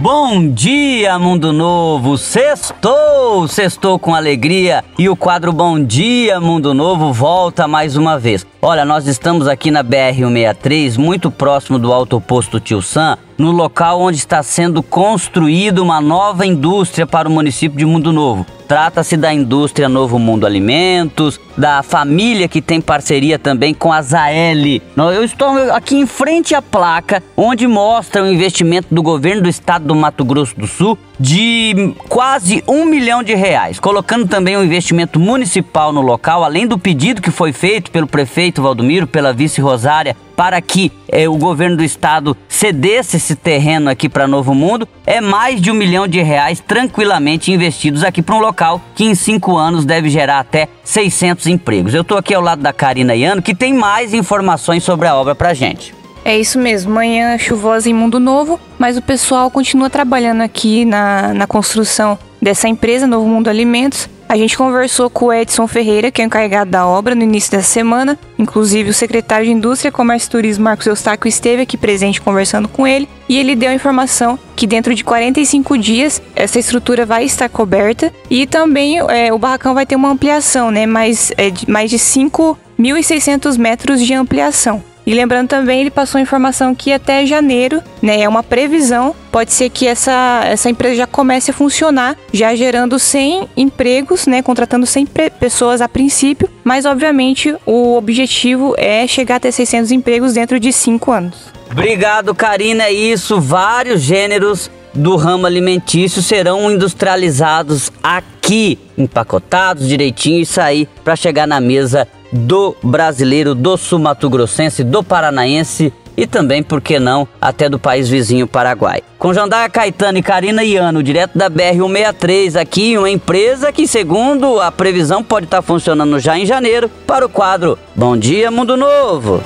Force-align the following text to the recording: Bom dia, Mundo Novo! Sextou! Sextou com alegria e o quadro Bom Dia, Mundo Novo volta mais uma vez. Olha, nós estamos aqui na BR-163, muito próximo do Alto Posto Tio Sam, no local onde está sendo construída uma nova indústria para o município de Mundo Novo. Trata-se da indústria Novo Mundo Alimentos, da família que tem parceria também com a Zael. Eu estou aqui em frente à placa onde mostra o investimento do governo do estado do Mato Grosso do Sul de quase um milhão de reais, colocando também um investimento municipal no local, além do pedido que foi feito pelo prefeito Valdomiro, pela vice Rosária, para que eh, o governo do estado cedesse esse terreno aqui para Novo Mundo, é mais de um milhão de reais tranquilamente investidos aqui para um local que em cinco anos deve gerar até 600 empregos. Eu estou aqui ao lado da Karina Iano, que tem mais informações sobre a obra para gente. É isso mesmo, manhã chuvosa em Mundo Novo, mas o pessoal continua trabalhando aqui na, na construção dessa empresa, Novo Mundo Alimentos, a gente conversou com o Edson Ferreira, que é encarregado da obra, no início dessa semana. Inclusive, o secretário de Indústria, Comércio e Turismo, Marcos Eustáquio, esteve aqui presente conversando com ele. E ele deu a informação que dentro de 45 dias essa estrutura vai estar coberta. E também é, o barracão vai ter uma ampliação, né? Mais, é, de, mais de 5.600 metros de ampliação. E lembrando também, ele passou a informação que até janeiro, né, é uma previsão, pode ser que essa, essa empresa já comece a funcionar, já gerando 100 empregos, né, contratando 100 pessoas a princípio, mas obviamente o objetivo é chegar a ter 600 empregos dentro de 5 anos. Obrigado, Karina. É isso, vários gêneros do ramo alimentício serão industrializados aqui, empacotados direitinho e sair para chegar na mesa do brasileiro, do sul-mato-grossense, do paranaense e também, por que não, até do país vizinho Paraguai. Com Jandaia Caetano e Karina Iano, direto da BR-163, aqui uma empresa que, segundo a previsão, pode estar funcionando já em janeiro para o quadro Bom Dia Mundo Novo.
Bom 0.00 0.48
dia, 0.52 1.18
Mundo 1.18 1.52
Novo! 1.52 2.16
Sextou! 2.16 3.48
Sextou 3.48 3.98
com 3.98 4.14
alegria 4.14 4.84
e 4.96 5.08
o 5.08 5.16
quadro 5.16 5.52
Bom 5.52 5.82
Dia, 5.82 6.38
Mundo 6.38 6.72
Novo 6.72 7.12
volta 7.12 7.66
mais 7.66 7.96
uma 7.96 8.16
vez. 8.16 8.46
Olha, 8.60 8.84
nós 8.84 9.06
estamos 9.06 9.46
aqui 9.46 9.70
na 9.70 9.84
BR-163, 9.84 10.98
muito 10.98 11.30
próximo 11.30 11.78
do 11.78 11.92
Alto 11.92 12.20
Posto 12.20 12.58
Tio 12.58 12.82
Sam, 12.82 13.16
no 13.38 13.52
local 13.52 14.00
onde 14.00 14.18
está 14.18 14.42
sendo 14.42 14.82
construída 14.82 15.80
uma 15.80 16.00
nova 16.00 16.44
indústria 16.44 17.06
para 17.06 17.28
o 17.28 17.30
município 17.30 17.78
de 17.78 17.84
Mundo 17.84 18.12
Novo. 18.12 18.44
Trata-se 18.66 19.16
da 19.16 19.32
indústria 19.32 19.88
Novo 19.88 20.18
Mundo 20.18 20.44
Alimentos, 20.44 21.40
da 21.56 21.84
família 21.84 22.48
que 22.48 22.60
tem 22.60 22.80
parceria 22.80 23.38
também 23.38 23.72
com 23.72 23.92
a 23.92 24.02
Zael. 24.02 24.82
Eu 24.96 25.22
estou 25.22 25.50
aqui 25.72 25.94
em 25.94 26.04
frente 26.04 26.52
à 26.52 26.60
placa 26.60 27.22
onde 27.36 27.64
mostra 27.68 28.24
o 28.24 28.26
investimento 28.26 28.92
do 28.92 29.02
governo 29.04 29.42
do 29.42 29.48
estado 29.48 29.86
do 29.86 29.94
Mato 29.94 30.24
Grosso 30.24 30.58
do 30.58 30.66
Sul 30.66 30.98
de 31.18 31.94
quase 32.08 32.62
um 32.66 32.84
milhão 32.84 33.22
de 33.22 33.34
reais, 33.34 33.80
colocando 33.80 34.28
também 34.28 34.56
um 34.56 34.64
investimento 34.64 35.18
municipal 35.18 35.92
no 35.92 36.00
local, 36.00 36.44
além 36.44 36.66
do 36.66 36.78
pedido 36.78 37.20
que 37.20 37.30
foi 37.30 37.52
feito 37.52 37.90
pelo 37.90 38.06
prefeito 38.06 38.62
Valdomiro, 38.62 39.06
pela 39.06 39.32
vice 39.32 39.60
Rosária, 39.60 40.16
para 40.36 40.60
que 40.60 40.92
eh, 41.08 41.28
o 41.28 41.36
governo 41.36 41.78
do 41.78 41.82
estado 41.82 42.36
cedesse 42.48 43.16
esse 43.16 43.34
terreno 43.34 43.90
aqui 43.90 44.08
para 44.08 44.28
Novo 44.28 44.54
Mundo, 44.54 44.88
é 45.04 45.20
mais 45.20 45.60
de 45.60 45.70
um 45.70 45.74
milhão 45.74 46.06
de 46.06 46.22
reais 46.22 46.60
tranquilamente 46.60 47.50
investidos 47.50 48.04
aqui 48.04 48.22
para 48.22 48.36
um 48.36 48.40
local 48.40 48.80
que 48.94 49.04
em 49.04 49.16
cinco 49.16 49.56
anos 49.56 49.84
deve 49.84 50.08
gerar 50.08 50.38
até 50.38 50.68
600 50.84 51.48
empregos. 51.48 51.92
Eu 51.92 52.02
estou 52.02 52.16
aqui 52.16 52.32
ao 52.32 52.42
lado 52.42 52.62
da 52.62 52.72
Karina 52.72 53.16
Iano, 53.16 53.42
que 53.42 53.54
tem 53.54 53.74
mais 53.74 54.14
informações 54.14 54.84
sobre 54.84 55.08
a 55.08 55.16
obra 55.16 55.34
para 55.34 55.52
gente. 55.54 55.97
É 56.28 56.38
isso 56.38 56.58
mesmo, 56.58 56.92
manhã 56.92 57.38
chuvosa 57.38 57.88
em 57.88 57.94
Mundo 57.94 58.20
Novo, 58.20 58.60
mas 58.78 58.98
o 58.98 59.02
pessoal 59.02 59.50
continua 59.50 59.88
trabalhando 59.88 60.42
aqui 60.42 60.84
na, 60.84 61.32
na 61.32 61.46
construção 61.46 62.18
dessa 62.38 62.68
empresa, 62.68 63.06
Novo 63.06 63.26
Mundo 63.26 63.48
Alimentos, 63.48 64.10
a 64.28 64.36
gente 64.36 64.58
conversou 64.58 65.08
com 65.08 65.26
o 65.26 65.32
Edson 65.32 65.66
Ferreira, 65.66 66.10
que 66.10 66.20
é 66.20 66.24
encarregado 66.26 66.70
da 66.70 66.86
obra, 66.86 67.14
no 67.14 67.22
início 67.22 67.50
dessa 67.50 67.66
semana. 67.66 68.18
Inclusive, 68.38 68.90
o 68.90 68.94
secretário 68.94 69.46
de 69.46 69.52
Indústria, 69.52 69.90
Comércio 69.90 70.26
e 70.26 70.30
Turismo, 70.30 70.64
Marcos 70.64 70.86
Eustáquio, 70.86 71.26
esteve 71.26 71.62
aqui 71.62 71.78
presente 71.78 72.20
conversando 72.20 72.68
com 72.68 72.86
ele. 72.86 73.08
E 73.26 73.38
ele 73.38 73.56
deu 73.56 73.70
a 73.70 73.74
informação 73.74 74.38
que 74.54 74.66
dentro 74.66 74.94
de 74.94 75.02
45 75.02 75.78
dias 75.78 76.20
essa 76.36 76.58
estrutura 76.58 77.06
vai 77.06 77.24
estar 77.24 77.48
coberta. 77.48 78.12
E 78.28 78.46
também 78.46 78.98
é, 78.98 79.32
o 79.32 79.38
barracão 79.38 79.72
vai 79.72 79.86
ter 79.86 79.96
uma 79.96 80.10
ampliação, 80.10 80.70
né? 80.70 80.84
Mais, 80.84 81.32
é, 81.38 81.48
de, 81.48 81.70
mais 81.70 81.88
de 81.88 81.96
5.600 81.96 83.56
metros 83.56 84.04
de 84.04 84.12
ampliação. 84.12 84.84
E 85.08 85.14
lembrando 85.14 85.48
também, 85.48 85.80
ele 85.80 85.90
passou 85.90 86.18
a 86.18 86.20
informação 86.20 86.74
que 86.74 86.92
até 86.92 87.24
janeiro, 87.24 87.82
né, 88.02 88.20
é 88.20 88.28
uma 88.28 88.42
previsão, 88.42 89.16
pode 89.32 89.54
ser 89.54 89.70
que 89.70 89.86
essa, 89.86 90.42
essa 90.44 90.68
empresa 90.68 90.96
já 90.96 91.06
comece 91.06 91.50
a 91.50 91.54
funcionar, 91.54 92.14
já 92.30 92.54
gerando 92.54 92.98
100 92.98 93.48
empregos, 93.56 94.26
né, 94.26 94.42
contratando 94.42 94.84
100 94.84 95.06
pessoas 95.40 95.80
a 95.80 95.88
princípio, 95.88 96.46
mas 96.62 96.84
obviamente 96.84 97.56
o 97.64 97.96
objetivo 97.96 98.74
é 98.76 99.06
chegar 99.06 99.36
a 99.36 99.40
ter 99.40 99.50
600 99.50 99.92
empregos 99.92 100.34
dentro 100.34 100.60
de 100.60 100.70
5 100.70 101.10
anos. 101.10 101.36
Obrigado, 101.70 102.34
Karina. 102.34 102.84
É 102.84 102.92
isso, 102.92 103.40
vários 103.40 104.02
gêneros 104.02 104.70
do 104.92 105.16
ramo 105.16 105.46
alimentício 105.46 106.22
serão 106.22 106.70
industrializados 106.70 107.90
aqui, 108.02 108.78
empacotados 108.98 109.88
direitinho 109.88 110.42
e 110.42 110.46
sair 110.46 110.86
para 111.02 111.16
chegar 111.16 111.46
na 111.46 111.60
mesa 111.60 112.06
do 112.32 112.76
brasileiro, 112.82 113.54
do 113.54 113.76
sul-mato-grossense, 113.76 114.84
do 114.84 115.02
paranaense 115.02 115.92
e 116.16 116.26
também, 116.26 116.64
por 116.64 116.80
que 116.80 116.98
não, 116.98 117.28
até 117.40 117.68
do 117.68 117.78
país 117.78 118.08
vizinho 118.08 118.46
Paraguai. 118.46 119.02
Com 119.18 119.32
Jandaia 119.32 119.68
Caetano 119.68 120.18
e 120.18 120.22
Karina 120.22 120.64
Iano, 120.64 121.00
direto 121.00 121.38
da 121.38 121.48
BR-163, 121.48 122.60
aqui 122.60 122.98
uma 122.98 123.08
empresa 123.08 123.70
que, 123.70 123.86
segundo 123.86 124.60
a 124.60 124.72
previsão, 124.72 125.22
pode 125.22 125.46
estar 125.46 125.62
funcionando 125.62 126.18
já 126.18 126.36
em 126.36 126.44
janeiro 126.44 126.90
para 127.06 127.24
o 127.24 127.28
quadro 127.28 127.78
Bom 127.94 128.16
Dia 128.16 128.50
Mundo 128.50 128.76
Novo. 128.76 129.40